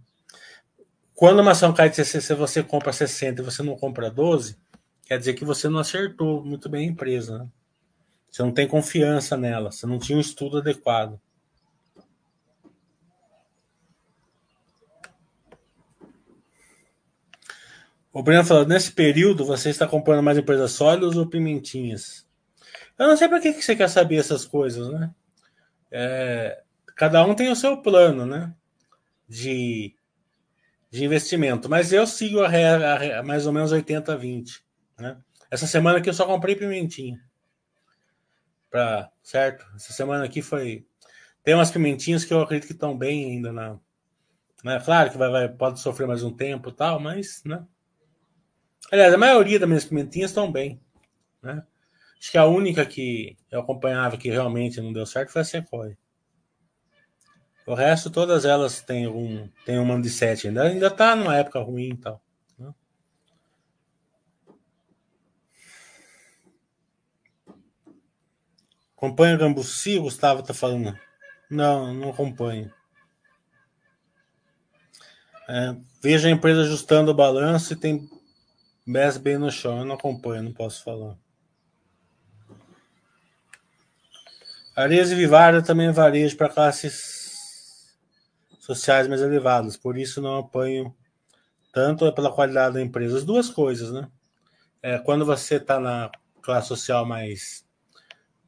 [1.15, 4.57] Quando uma ação cai de 60, você compra 60 e você não compra 12,
[5.05, 7.39] quer dizer que você não acertou muito bem a empresa.
[7.39, 7.49] Né?
[8.31, 11.21] Você não tem confiança nela, você não tinha um estudo adequado.
[18.13, 22.27] O Breno falou, nesse período você está comprando mais empresas sólidas ou pimentinhas?
[22.99, 25.15] Eu não sei para que, você quer saber essas coisas, né?
[25.91, 26.63] É,
[26.97, 28.53] cada um tem o seu plano, né?
[29.29, 29.95] De,
[30.91, 31.69] de investimento.
[31.69, 34.61] Mas eu sigo a, a, a mais ou menos 80-20.
[34.99, 35.17] Né?
[35.51, 37.19] Essa semana aqui eu só comprei pimentinha.
[38.69, 39.65] Pra, certo?
[39.75, 40.85] Essa semana aqui foi.
[41.43, 43.79] Tem umas pimentinhas que eu acredito que estão bem ainda na.
[44.65, 44.81] Né?
[44.85, 47.43] Claro que vai, vai, pode sofrer mais um tempo tal, mas.
[47.45, 47.65] Né?
[48.91, 50.81] Aliás, a maioria das minhas pimentinhas estão bem.
[51.43, 51.63] Né?
[52.19, 55.99] Acho que a única que eu acompanhava que realmente não deu certo foi a Sequoia.
[57.67, 60.65] O resto, todas elas têm um, têm um de 7 ainda.
[60.65, 62.23] Ainda está numa época ruim e tal.
[62.59, 62.75] Né?
[68.97, 70.99] Acompanha Gambuci, o Gustavo tá falando.
[71.49, 72.73] Não, não acompanho.
[75.49, 78.09] É, veja a empresa ajustando o balanço e tem
[78.87, 79.79] BES bem no chão.
[79.79, 81.17] Eu não acompanho, não posso falar.
[84.75, 87.99] Areias e Vivara também é varejo para classes
[88.59, 90.95] sociais mais elevadas, por isso não apanho
[91.73, 93.19] tanto pela qualidade da empresa.
[93.19, 94.09] As duas coisas, né?
[94.83, 97.67] É, quando você está na classe social mais,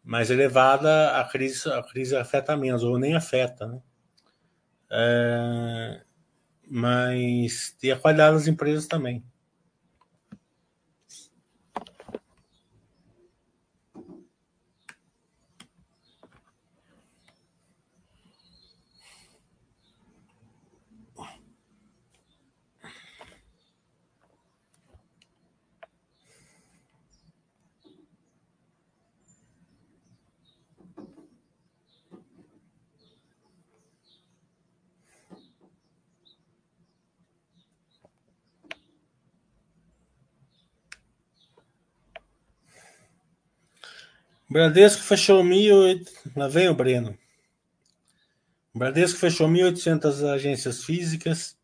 [0.03, 3.81] mais elevada, a crise, a crise afeta menos, ou nem afeta, né?
[4.91, 6.03] É,
[6.71, 9.25] mas e a qualidade das empresas também.
[44.53, 46.05] Bradesco fechou mil.
[46.37, 47.17] Lá vem o Breno.
[48.75, 51.57] Bradesco fechou 1.800 agências físicas.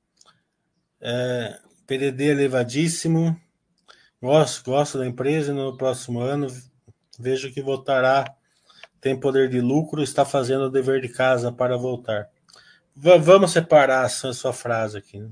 [0.98, 3.38] É, PDD elevadíssimo.
[4.22, 5.52] Gosto, gosto da empresa.
[5.52, 6.46] No próximo ano,
[7.18, 8.24] vejo que voltará.
[9.02, 10.02] Tem poder de lucro.
[10.02, 12.30] Está fazendo o dever de casa para voltar.
[12.96, 15.20] V vamos separar a sua frase aqui.
[15.20, 15.28] Né?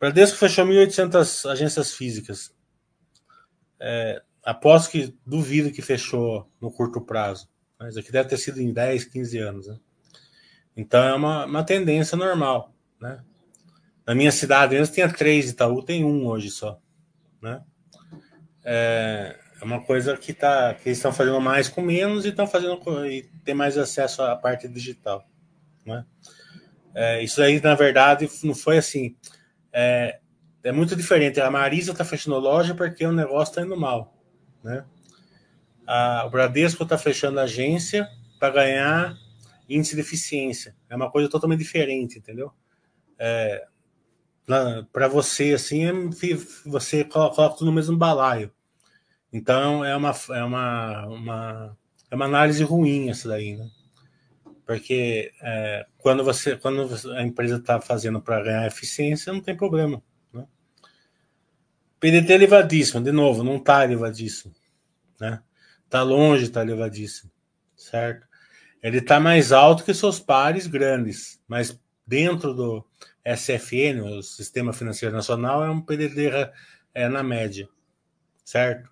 [0.00, 2.52] Bradesco fechou 1.800 agências físicas.
[3.78, 7.48] É, aposto que duvido que fechou no curto prazo.
[7.78, 9.66] Mas aqui deve ter sido em 10, 15 anos.
[9.66, 9.78] Né?
[10.76, 12.74] Então é uma, uma tendência normal.
[13.00, 13.22] Né?
[14.06, 16.78] Na minha cidade, antes tinha três, Itaú tem um hoje só.
[17.40, 17.62] Né?
[18.64, 22.46] É, é uma coisa que, tá, que eles estão fazendo mais com menos e estão
[22.46, 25.26] fazendo e tem mais acesso à parte digital.
[25.84, 26.04] Né?
[26.94, 29.16] É, isso aí, na verdade, não foi assim.
[29.72, 30.18] É,
[30.62, 31.40] é muito diferente.
[31.40, 34.19] A Marisa está fechando loja porque o negócio está indo mal.
[34.62, 34.84] Né?
[35.86, 39.16] A, o Bradesco está fechando a agência para ganhar
[39.68, 40.74] índice de eficiência.
[40.88, 42.52] É uma coisa totalmente diferente, entendeu?
[43.18, 43.66] É,
[44.92, 45.92] para você, assim, é,
[46.66, 48.50] você coloca, tudo no mesmo balaio.
[49.32, 51.78] Então é uma, é uma, uma,
[52.10, 53.70] é uma análise ruim essa daí, né?
[54.66, 60.02] Porque é, quando, você, quando a empresa está fazendo para ganhar eficiência, não tem problema.
[62.00, 64.54] PDT elevadíssimo, de novo, não está elevadíssimo,
[65.20, 65.42] né?
[65.84, 67.30] Está longe, está elevadíssimo,
[67.76, 68.26] certo?
[68.82, 72.84] Ele está mais alto que seus pares grandes, mas dentro do
[73.24, 76.50] SFN, o Sistema Financeiro Nacional, é um PDT
[76.94, 77.68] é, na média,
[78.44, 78.90] certo?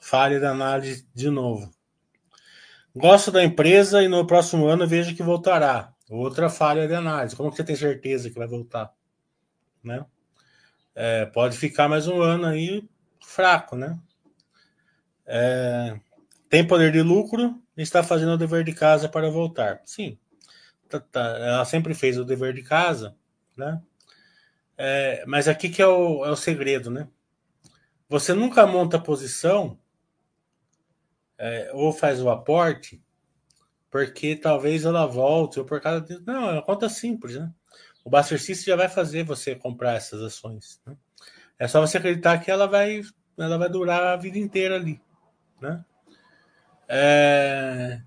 [0.00, 1.74] Falha da análise de novo.
[2.94, 5.92] Gosto da empresa e no próximo ano vejo que voltará.
[6.08, 7.34] Outra falha de análise.
[7.34, 8.92] Como que você tem certeza que vai voltar?
[9.82, 10.04] Né?
[10.94, 12.88] É, pode ficar mais um ano aí
[13.20, 13.98] fraco, né?
[15.26, 15.98] É,
[16.48, 19.80] tem poder de lucro e está fazendo o dever de casa para voltar.
[19.84, 20.18] Sim,
[20.88, 23.16] tá, tá, ela sempre fez o dever de casa,
[23.56, 23.82] né?
[24.76, 27.08] É, mas aqui que é o, é o segredo, né?
[28.08, 29.78] Você nunca monta a posição
[31.38, 33.02] é, ou faz o aporte
[33.90, 36.18] porque talvez ela volte ou por causa de...
[36.26, 37.52] Não, é uma conta simples, né?
[38.04, 40.80] O Buster System já vai fazer você comprar essas ações.
[40.86, 40.94] Né?
[41.58, 43.00] É só você acreditar que ela vai,
[43.38, 45.00] ela vai durar a vida inteira ali.
[45.60, 45.82] Né?
[46.86, 48.02] É...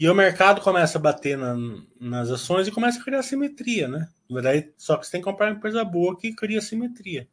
[0.00, 1.56] E o mercado começa a bater na,
[2.00, 4.08] nas ações e começa a criar simetria, né?
[4.30, 7.28] Daí, só que você tem que comprar uma empresa boa que cria simetria.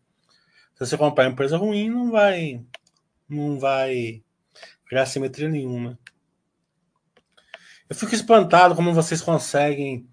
[0.74, 2.66] Se você comprar uma empresa ruim, não vai,
[3.30, 4.24] não vai
[4.88, 5.98] criar simetria nenhuma.
[7.88, 10.10] Eu fico espantado como vocês conseguem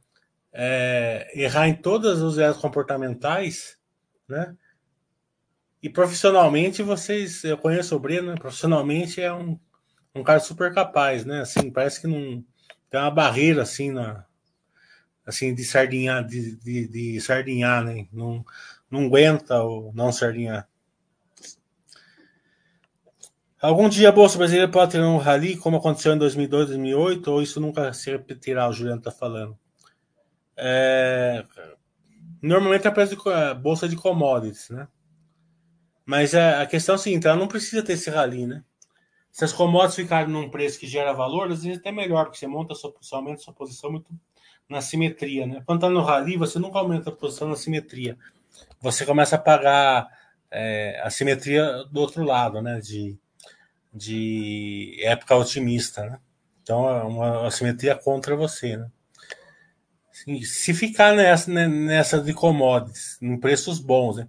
[0.52, 3.78] é, errar em todos os erros comportamentais,
[4.28, 4.54] né?
[5.82, 7.42] E profissionalmente, vocês.
[7.42, 8.36] Eu conheço o Breno, né?
[8.38, 9.58] profissionalmente é um,
[10.14, 11.40] um cara super capaz, né?
[11.40, 12.44] Assim, parece que não.
[12.90, 14.24] Tem uma barreira assim na.
[15.26, 18.06] Assim, de sardinhar, de, de, de sardinhar, né?
[18.12, 18.44] Não,
[18.90, 20.68] não aguenta o não sardinhar.
[23.60, 27.40] Algum dia a Bolsa Brasileira pode ter um rally, como aconteceu em 2002, 2008, ou
[27.40, 29.56] isso nunca se repetirá, o Juliano está falando.
[30.56, 31.44] É...
[32.40, 34.88] Normalmente é a preço de a Bolsa de Commodities, né?
[36.04, 38.64] Mas é, a questão é a seguinte, ela não precisa ter esse rally, né?
[39.30, 42.38] Se as commodities ficarem num preço que gera valor, às vezes é até melhor, porque
[42.38, 44.12] você monta sua, você aumenta sua posição muito
[44.68, 45.62] na simetria, né?
[45.64, 48.18] Quando está no rally, você nunca aumenta a posição na simetria.
[48.80, 50.08] Você começa a pagar
[50.50, 52.80] é, a simetria do outro lado, né?
[52.80, 53.16] De,
[53.92, 56.20] de época otimista, né?
[56.62, 58.90] Então é uma assimetria contra você, né?
[60.12, 64.28] Se ficar nessa, né, nessa de commodities, em preços bons, né?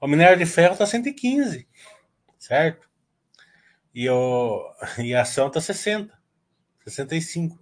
[0.00, 1.68] O minério de ferro está 115,
[2.38, 2.88] certo?
[3.94, 6.12] E, o, e a ação está 60,
[6.84, 7.58] 65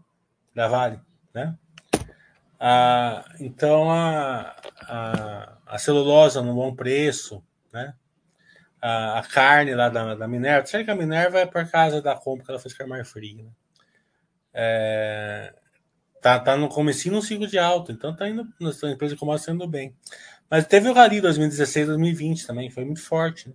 [0.55, 1.01] da Vale,
[1.35, 1.57] né?
[2.59, 7.95] Ah, então a, a, a celulose no bom preço, né?
[8.87, 10.67] a, a carne lá da, da Minerva.
[10.67, 13.43] Será que a Minerva é por causa da compra que ela fez com a Marfrig,
[13.43, 13.51] né?
[14.55, 15.55] É,
[16.27, 19.69] tá, tá no comecinho no ciclo de alta, então tá indo, a empresa commodities indo
[19.69, 19.95] bem.
[20.51, 23.49] Mas teve o Rally 2016, 2020 também, foi muito forte.
[23.49, 23.55] Né?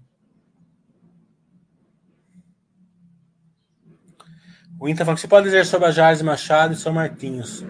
[4.80, 7.66] O Inter falou que você pode dizer sobre a Jales Machado e São Martinhos.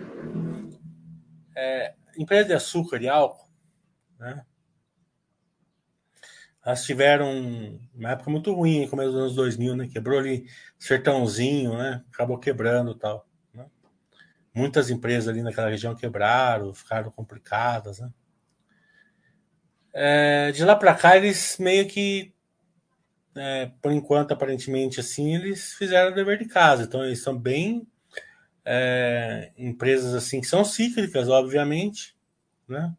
[1.56, 3.50] É, empresa de açúcar e álcool,
[4.20, 4.46] né?
[6.64, 9.88] elas tiveram uma época muito ruim, começo dos anos 2000, né?
[9.88, 10.46] Quebrou ali
[10.78, 12.04] Sertãozinho, né?
[12.14, 13.31] Acabou quebrando tal.
[14.54, 18.12] Muitas empresas ali naquela região quebraram, ficaram complicadas, né?
[19.94, 22.34] É, de lá para cá, eles meio que,
[23.36, 26.84] é, por enquanto, aparentemente, assim, eles fizeram o dever de casa.
[26.84, 27.88] Então, eles são bem
[28.66, 32.16] é, empresas assim que são cíclicas, obviamente,
[32.68, 32.94] né?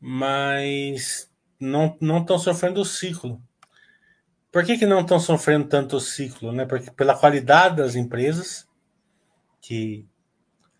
[0.00, 3.42] Mas não não estão sofrendo o ciclo.
[4.50, 6.52] Por que, que não estão sofrendo tanto o ciclo?
[6.52, 6.66] Né?
[6.66, 8.68] Porque pela qualidade das empresas
[9.60, 10.06] que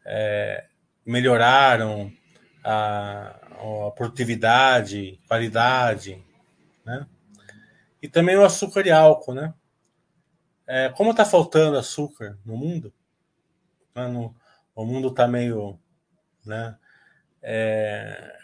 [0.05, 0.67] é,
[1.05, 2.13] melhoraram
[2.65, 3.37] a,
[3.87, 6.25] a, produtividade, qualidade,
[6.85, 7.07] né?
[8.01, 9.55] E também o açúcar e álcool, né?
[10.67, 12.93] É, como está faltando açúcar no mundo,
[13.95, 14.09] né?
[14.09, 14.35] no,
[14.75, 15.79] o mundo está meio,
[16.45, 16.77] né?
[17.43, 18.39] É,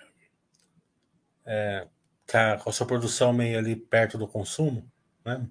[1.46, 1.88] é,
[2.26, 4.90] tá com a sua produção meio ali perto do consumo,
[5.24, 5.46] né?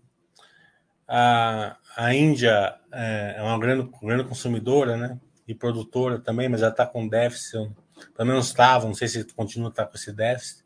[1.07, 5.19] A, a Índia é, é uma grande, grande consumidora, né?
[5.47, 7.71] E produtora também, mas já está com déficit,
[8.15, 10.65] pelo menos estava, não sei se continua tá com esse déficit.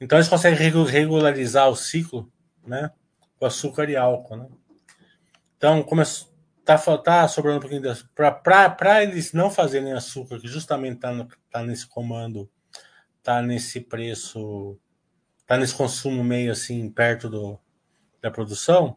[0.00, 2.32] Então eles conseguem regularizar o ciclo,
[2.66, 2.90] né?
[3.38, 4.48] Com açúcar e álcool, né?
[5.56, 10.96] Então, como está tá sobrando um pouquinho de para eles não fazerem açúcar, que justamente
[10.96, 12.50] está tá nesse comando
[13.22, 14.78] tá nesse preço,
[15.46, 17.58] tá nesse consumo meio assim perto do,
[18.20, 18.96] da produção,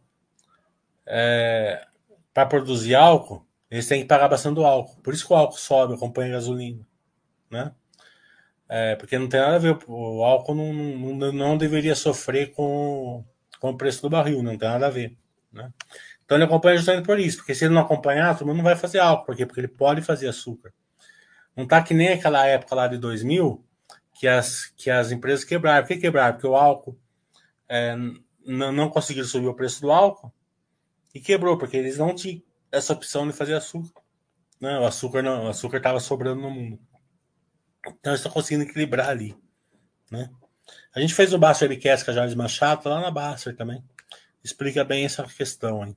[1.06, 1.86] é,
[2.34, 5.02] para produzir álcool, eles têm que pagar bastante álcool.
[5.02, 6.86] Por isso que o álcool sobe, acompanha a gasolina,
[7.50, 7.74] né?
[8.70, 13.26] É, porque não tem nada a ver, o álcool não, não, não deveria sofrer com,
[13.60, 15.18] com o preço do barril, não tem nada a ver,
[15.52, 15.74] né?
[16.24, 18.76] Então ele acompanha justamente por isso, porque se ele não acompanhar, todo mundo não vai
[18.76, 20.72] fazer álcool, porque, porque ele pode fazer açúcar.
[21.56, 23.66] Não tá que nem aquela época lá de 2000,
[24.14, 25.84] que as, que as empresas quebraram.
[25.84, 26.34] Por que quebraram?
[26.34, 26.96] Porque o álcool
[27.68, 27.96] é,
[28.46, 30.32] não, não conseguiram subir o preço do álcool
[31.14, 32.42] e quebrou, porque eles não tinham
[32.74, 34.02] essa opção de fazer açúcar.
[34.60, 36.80] Não, o açúcar não, o açúcar estava sobrando no mundo.
[38.00, 39.38] Então estão conseguindo equilibrar ali.
[40.10, 40.30] Né?
[40.96, 43.84] A gente fez o Baster Webcast com a Machado lá na Baster também.
[44.44, 45.96] Explica bem essa questão aí.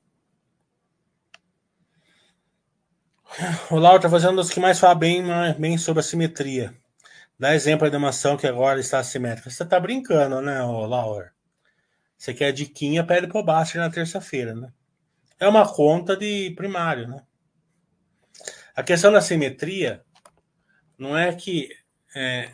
[3.70, 5.22] O Lauro está fazendo dos que mais fala bem,
[5.58, 6.74] bem sobre a simetria.
[7.38, 9.50] Dá exemplo de uma ação que agora está assimétrica.
[9.50, 11.32] Você está brincando, né, Laura?
[12.16, 14.72] Você quer diquinha, pede pro Baster na terça-feira, né?
[15.38, 17.24] É uma conta de primário, né?
[18.74, 20.04] A questão da simetria
[20.98, 21.68] não é que
[22.14, 22.52] é,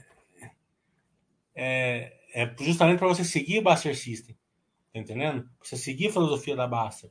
[1.54, 4.36] é, é justamente para você seguir o Baster System,
[4.92, 5.48] tá entendendo?
[5.62, 7.10] Você seguir a filosofia da Baster,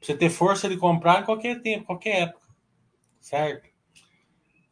[0.00, 2.46] você ter força de comprar em qualquer tempo, qualquer época,
[3.20, 3.68] certo?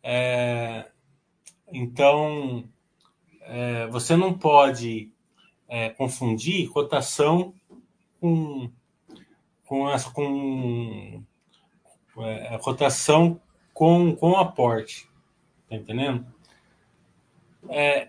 [0.03, 0.91] É,
[1.73, 2.69] então,
[3.43, 5.13] é, você não pode
[5.69, 7.55] é, confundir cotação
[8.21, 8.71] com,
[9.71, 11.23] com, as, com
[12.19, 13.41] é, a cotação
[13.73, 15.09] com, com aporte.
[15.69, 16.27] Tá entendendo?
[17.69, 18.09] É,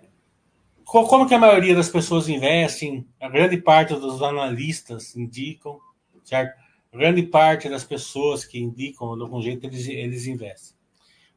[0.83, 3.07] como que a maioria das pessoas investem?
[3.21, 5.79] A grande parte dos analistas indicam,
[6.23, 6.59] certo?
[6.91, 10.75] A grande parte das pessoas que indicam de algum jeito eles, eles investem.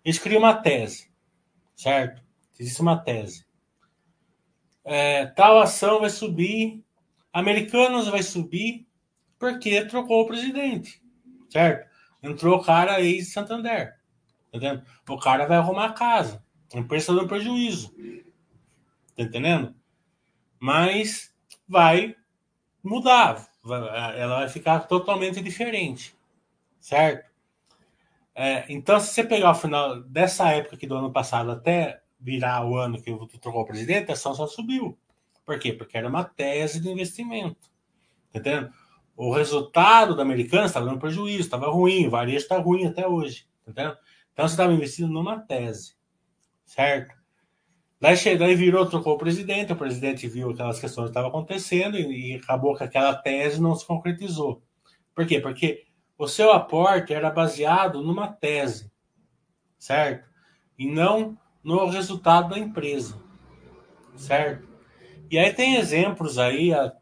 [0.03, 1.11] Eles criam uma tese,
[1.77, 2.23] certo?
[2.59, 3.45] Existe uma tese.
[4.83, 6.83] É, tal ação vai subir,
[7.31, 8.87] Americanos vai subir
[9.39, 11.03] porque trocou o presidente,
[11.49, 11.89] certo?
[12.23, 13.97] Entrou o cara ex Santander,
[14.49, 14.85] entendendo?
[15.09, 16.43] O cara vai arrumar a casa,
[16.75, 17.95] empresa dando prejuízo,
[19.17, 19.75] tá entendendo?
[20.59, 21.35] Mas
[21.69, 22.17] vai
[22.83, 23.49] mudar,
[24.17, 26.17] ela vai ficar totalmente diferente,
[26.81, 27.33] certo?
[28.35, 32.67] É, então, se você pegar o final dessa época aqui do ano passado até virar
[32.67, 34.99] o ano que trocou o presidente, a ação só subiu.
[35.45, 35.73] Por quê?
[35.73, 37.71] Porque era uma tese de investimento.
[38.33, 38.73] Tá entendendo?
[39.17, 43.47] O resultado da Americana estava dando prejuízo, estava ruim, o varejo está ruim até hoje.
[43.65, 43.97] Tá entendendo?
[44.33, 45.95] Então você estava investindo numa tese.
[46.65, 47.15] Certo?
[48.01, 52.33] Daí, daí virou, trocou o presidente, o presidente viu aquelas questões que estavam acontecendo e,
[52.33, 54.63] e acabou que aquela tese não se concretizou.
[55.15, 55.41] Por quê?
[55.41, 55.85] Porque
[56.19, 58.91] o seu aporte era baseado numa tese,
[59.79, 60.29] certo?
[60.79, 63.19] E não no resultado da empresa,
[64.17, 64.69] certo?
[65.31, 66.93] E aí tem exemplos aí, a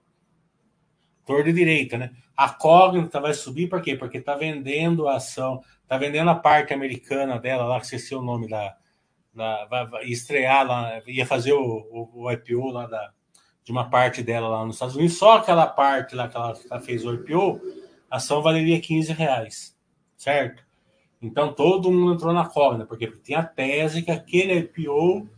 [1.25, 2.11] torre de direita, né?
[2.37, 3.97] A Cognita vai subir por quê?
[3.97, 8.23] Porque está vendendo a ação, está vendendo a parte americana dela lá, que esqueci o
[8.23, 8.77] nome da.
[9.35, 11.61] da vai, vai estrear lá, ia fazer o,
[11.91, 13.13] o, o IPO lá da,
[13.65, 16.67] de uma parte dela lá nos Estados Unidos, só aquela parte lá que ela, que
[16.71, 17.61] ela fez o IPO,
[18.11, 19.77] a ação valeria 15 reais,
[20.17, 20.65] certo?
[21.21, 25.29] Então todo mundo entrou na cobra, porque tem a tese que aquele IPO,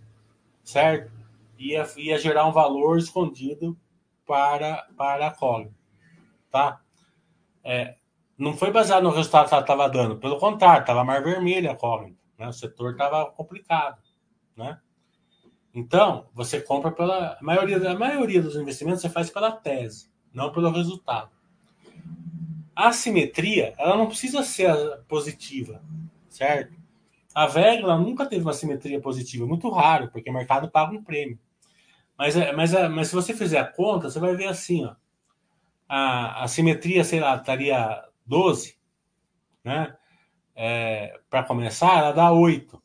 [0.63, 1.13] certo?
[1.59, 3.77] Ia, ia gerar um valor escondido
[4.27, 5.71] para, para a cobra,
[6.51, 6.81] tá?
[7.63, 7.97] É,
[8.37, 11.77] não foi baseado no resultado que ela estava dando, pelo contrário, estava mais vermelha a
[11.77, 12.49] cobra, né?
[12.49, 14.01] O setor estava complicado,
[14.57, 14.79] né?
[15.75, 17.33] Então, você compra pela.
[17.33, 21.31] A maioria, a maioria dos investimentos você faz pela tese, não pelo resultado.
[22.77, 24.75] A assimetria, ela não precisa ser
[25.09, 25.83] positiva,
[26.29, 26.75] certo?
[27.35, 31.39] A VEG nunca teve uma simetria positiva, muito raro, porque o mercado paga um prêmio.
[32.19, 34.95] Mas, é, mas, é, mas se você fizer a conta, você vai ver assim, ó.
[35.89, 38.77] A, a simetria, sei lá, estaria 12,
[39.63, 39.97] né?
[40.57, 42.83] É, para começar, ela dá 8.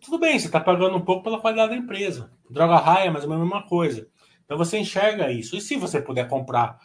[0.00, 2.32] Tudo bem, você está pagando um pouco pela qualidade da empresa.
[2.50, 4.08] Droga raia, mas é a mesma coisa.
[4.44, 5.56] Então você enxerga isso.
[5.56, 6.78] E se você puder comprar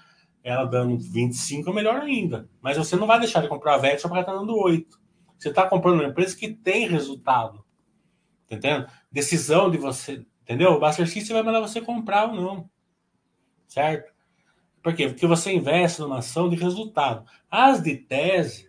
[0.48, 2.50] ela dando 25 é melhor ainda.
[2.62, 4.98] Mas você não vai deixar de comprar a VEG só porque ela está dando 8.
[5.38, 7.66] Você está comprando uma empresa que tem resultado.
[8.48, 8.88] Tá entendendo?
[9.12, 10.26] Decisão de você.
[10.48, 10.72] Entendeu?
[10.72, 12.70] O Buster System vai mandar você comprar ou não.
[13.68, 14.14] Certo?
[14.82, 15.10] Por quê?
[15.10, 17.26] Porque você investe numa ação de resultado.
[17.52, 18.66] As de tese,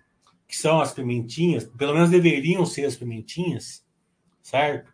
[0.48, 3.86] que são as pimentinhas, pelo menos deveriam ser as pimentinhas,
[4.42, 4.92] certo?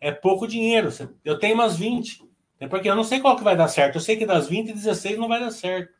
[0.00, 0.88] É pouco dinheiro.
[1.24, 2.28] Eu tenho umas 20.
[2.58, 3.94] É porque eu não sei qual que vai dar certo.
[3.94, 5.92] Eu sei que das 20, 16 não vai dar certo.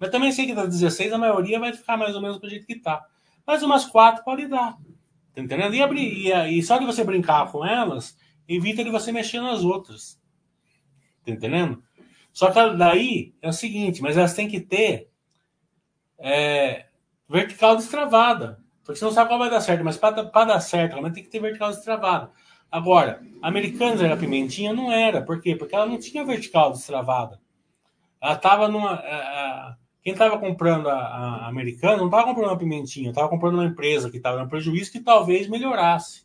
[0.00, 2.66] Mas também sei que das 16 a maioria vai ficar mais ou menos do jeito
[2.66, 3.06] que tá.
[3.46, 4.76] Mas umas quatro pode dar.
[5.32, 5.74] Tá entendendo?
[5.76, 8.18] E, abrir, e, e só de você brincar com elas,
[8.56, 10.20] evita de você mexer nas outras.
[11.24, 11.82] Tá entendendo?
[12.32, 15.10] Só que daí é o seguinte, mas elas têm que ter
[16.18, 16.86] é,
[17.28, 18.60] vertical destravada.
[18.84, 21.40] Porque não sabe qual vai dar certo, mas para dar certo, ela tem que ter
[21.40, 22.32] vertical destravada.
[22.70, 24.72] Agora, Americanas era pimentinha?
[24.72, 25.22] Não era.
[25.22, 25.56] Por quê?
[25.56, 27.40] Porque ela não tinha vertical destravada.
[28.20, 28.94] Ela estava numa.
[28.94, 33.66] A, quem estava comprando a, a, americana não estava comprando uma pimentinha, estava comprando uma
[33.66, 36.24] empresa que estava no prejuízo que talvez melhorasse.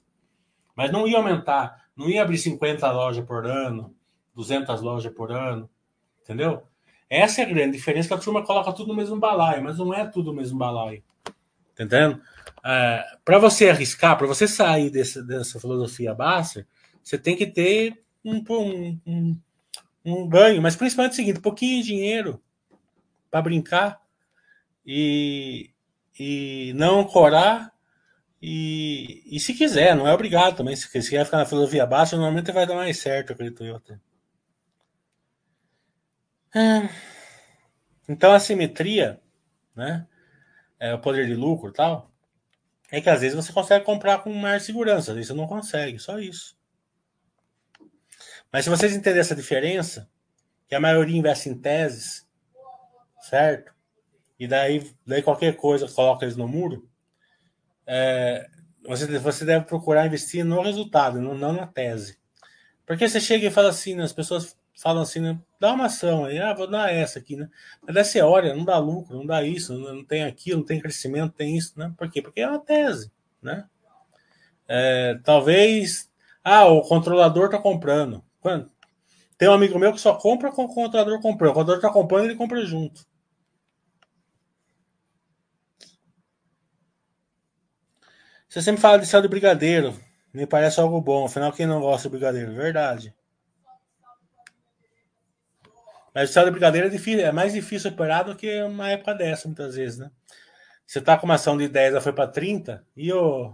[0.76, 3.96] Mas não ia aumentar, não ia abrir 50 lojas por ano,
[4.36, 5.70] 200 lojas por ano,
[6.22, 6.64] entendeu?
[7.10, 9.94] Essa é a grande diferença, que a turma coloca tudo no mesmo balaio, mas não
[9.94, 11.04] é tudo no mesmo balaio.
[11.24, 12.22] Tá entendendo?
[12.64, 16.66] É, para você arriscar, para você sair desse, dessa filosofia baixa,
[17.04, 19.40] você tem que ter um, um, um,
[20.04, 22.42] um ganho, mas principalmente o seguinte: pouquinho de dinheiro
[23.30, 24.02] para brincar
[24.86, 25.70] e,
[26.20, 27.75] e não corar.
[28.48, 30.76] E, e se quiser, não é obrigado também.
[30.76, 33.82] Se quiser ficar na filosofia baixa, normalmente vai dar mais certo, acredito eu.
[36.54, 36.88] É.
[38.08, 39.20] Então a simetria,
[39.76, 40.08] né?
[40.80, 42.12] É, o poder de lucro tal,
[42.92, 45.98] é que às vezes você consegue comprar com mais segurança, às vezes você não consegue,
[45.98, 46.56] só isso.
[48.54, 50.08] Mas se vocês entenderem essa diferença,
[50.68, 52.28] que a maioria investe em teses,
[53.22, 53.74] certo?
[54.40, 56.88] E daí, daí qualquer coisa coloca eles no muro.
[57.88, 58.50] É,
[58.88, 62.18] você, você deve procurar investir no resultado, não, não na tese.
[62.86, 66.26] Porque você chega e fala assim, né, as pessoas falam assim, né, dá uma ação
[66.26, 67.50] aí, ah, vou dar essa aqui, né?
[67.82, 70.80] Mas daí você olha, não dá lucro, não dá isso, não, tem aquilo, não tem
[70.80, 71.94] crescimento, tem isso, né?
[71.98, 72.22] Por quê?
[72.22, 73.12] Porque é uma tese,
[73.42, 73.66] né?
[74.68, 76.12] É, talvez,
[76.44, 78.24] ah, o controlador está comprando.
[78.40, 78.70] Quando?
[79.38, 81.52] Tem um amigo meu que só compra com o contador comprou.
[81.52, 83.06] O contador está comprando, ele compra junto.
[88.56, 89.94] Você sempre fala de céu de brigadeiro.
[90.34, 91.26] Me parece algo bom.
[91.26, 92.54] Afinal, quem não gosta de brigadeiro?
[92.54, 93.14] Verdade.
[96.14, 99.14] Mas o céu de brigadeiro é, difícil, é mais difícil operar do que uma época
[99.14, 100.10] dessa, muitas vezes, né?
[100.88, 103.54] Você tá com uma ação de 10, ela foi para 30, e, o,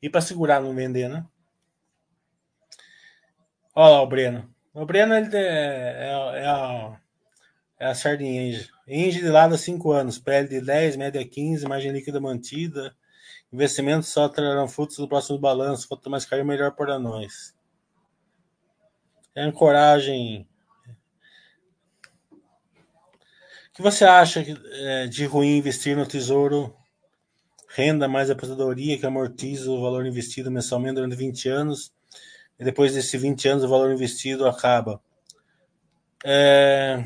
[0.00, 1.26] e para segurar não vender, né?
[3.74, 4.50] Olha lá o Breno.
[4.72, 6.96] O Breno ele é, é, é, a,
[7.78, 8.70] é a sardinha Inge.
[8.88, 12.96] Inge de lado há 5 anos, PL de 10, média 15, margem líquida mantida.
[13.52, 15.88] Investimentos só trarão frutos no próximo balanço.
[15.88, 17.54] Quanto mais cair, melhor para nós.
[19.34, 20.48] É ancoragem.
[23.68, 26.76] O que você acha é, de ruim investir no tesouro?
[27.68, 31.92] Renda mais aposentadoria que amortiza o valor investido mensalmente durante 20 anos
[32.58, 35.02] e depois desses 20 anos o valor investido acaba.
[36.24, 37.04] É...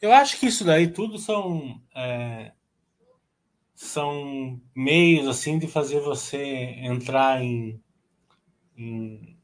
[0.00, 2.52] Eu acho que isso daí tudo são é...
[3.82, 7.80] são meios assim de fazer você entrar em,
[8.76, 9.36] em,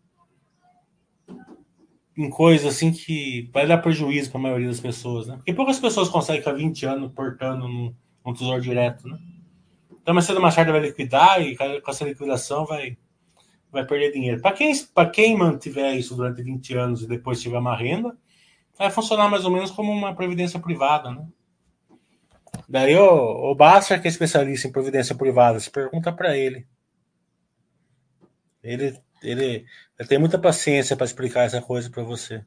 [2.16, 5.36] em coisas assim que vai dar prejuízo para a maioria das pessoas, né?
[5.36, 7.92] Porque poucas pessoas conseguem ficar 20 anos portando num,
[8.24, 9.18] num tesouro direto, né?
[10.00, 12.96] Então, mas cedo mais tarde vai liquidar e com essa liquidação vai
[13.70, 14.40] vai perder dinheiro.
[14.40, 14.72] Para quem,
[15.12, 18.16] quem mantiver isso durante 20 anos e depois tiver uma renda,
[18.78, 21.26] vai funcionar mais ou menos como uma previdência privada, né?
[22.68, 26.66] Daí o, o Basta, que é especialista em previdência privada, se pergunta para ele.
[28.62, 29.00] ele.
[29.22, 29.66] Ele
[29.98, 32.44] ele tem muita paciência para explicar essa coisa para você.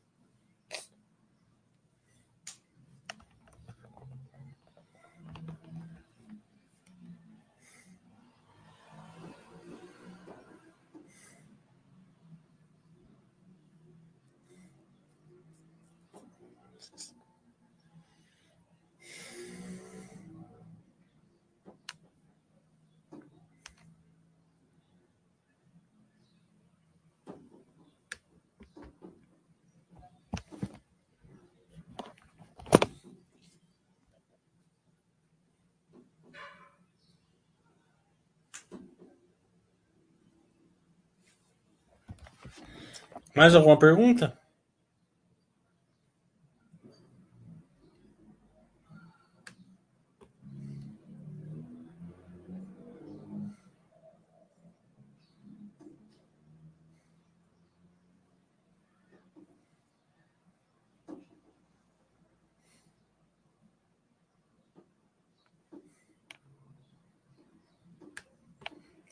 [43.35, 44.37] Mais alguma pergunta?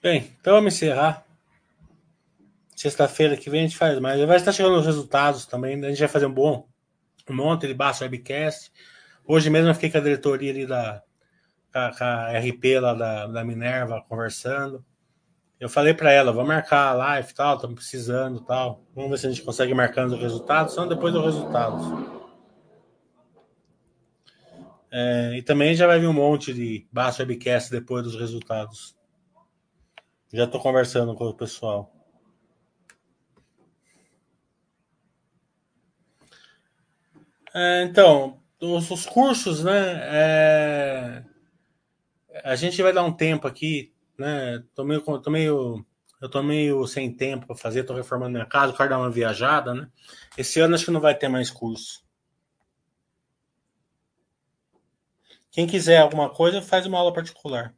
[0.01, 1.28] Bem, então vamos encerrar.
[2.79, 4.25] Sexta-feira que vem a gente faz mais.
[4.25, 5.75] Vai estar chegando os resultados também.
[5.75, 5.87] Né?
[5.87, 6.65] A gente vai fazer um bom
[7.29, 8.71] um monte de baixo webcast.
[9.27, 11.03] Hoje mesmo eu fiquei com a diretoria ali da
[11.73, 14.81] com a, RP lá da, da Minerva conversando.
[15.59, 18.85] Eu falei para ela, vamos marcar a live tal, estamos precisando tal.
[18.95, 21.85] Vamos ver se a gente consegue marcando os resultados, só depois dos resultados.
[24.89, 28.95] É, e também já vai vir um monte de baixo webcast depois dos resultados.
[30.31, 31.98] Já estou conversando com o pessoal.
[37.53, 39.73] É, então, os, os, cursos, né?
[40.03, 41.23] É,
[42.43, 44.63] a gente vai dar um tempo aqui, né?
[44.75, 45.85] Tô meio, tô meio,
[46.21, 49.73] eu tô meio sem tempo para fazer, tô reformando minha casa, quero dar uma viajada,
[49.73, 49.89] né?
[50.37, 52.03] Esse ano acho que não vai ter mais curso.
[55.51, 57.75] Quem quiser alguma coisa, faz uma aula particular.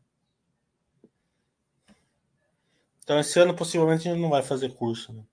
[3.03, 5.13] Então, esse ano possivelmente a gente não vai fazer curso.
[5.13, 5.23] Né?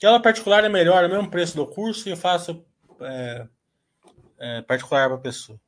[0.00, 2.64] Que aula particular é melhor, é o mesmo preço do curso e eu faço
[3.02, 3.46] é,
[4.38, 5.60] é, particular para a pessoa.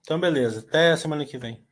[0.00, 0.60] Então, beleza.
[0.60, 1.66] Até semana que vem.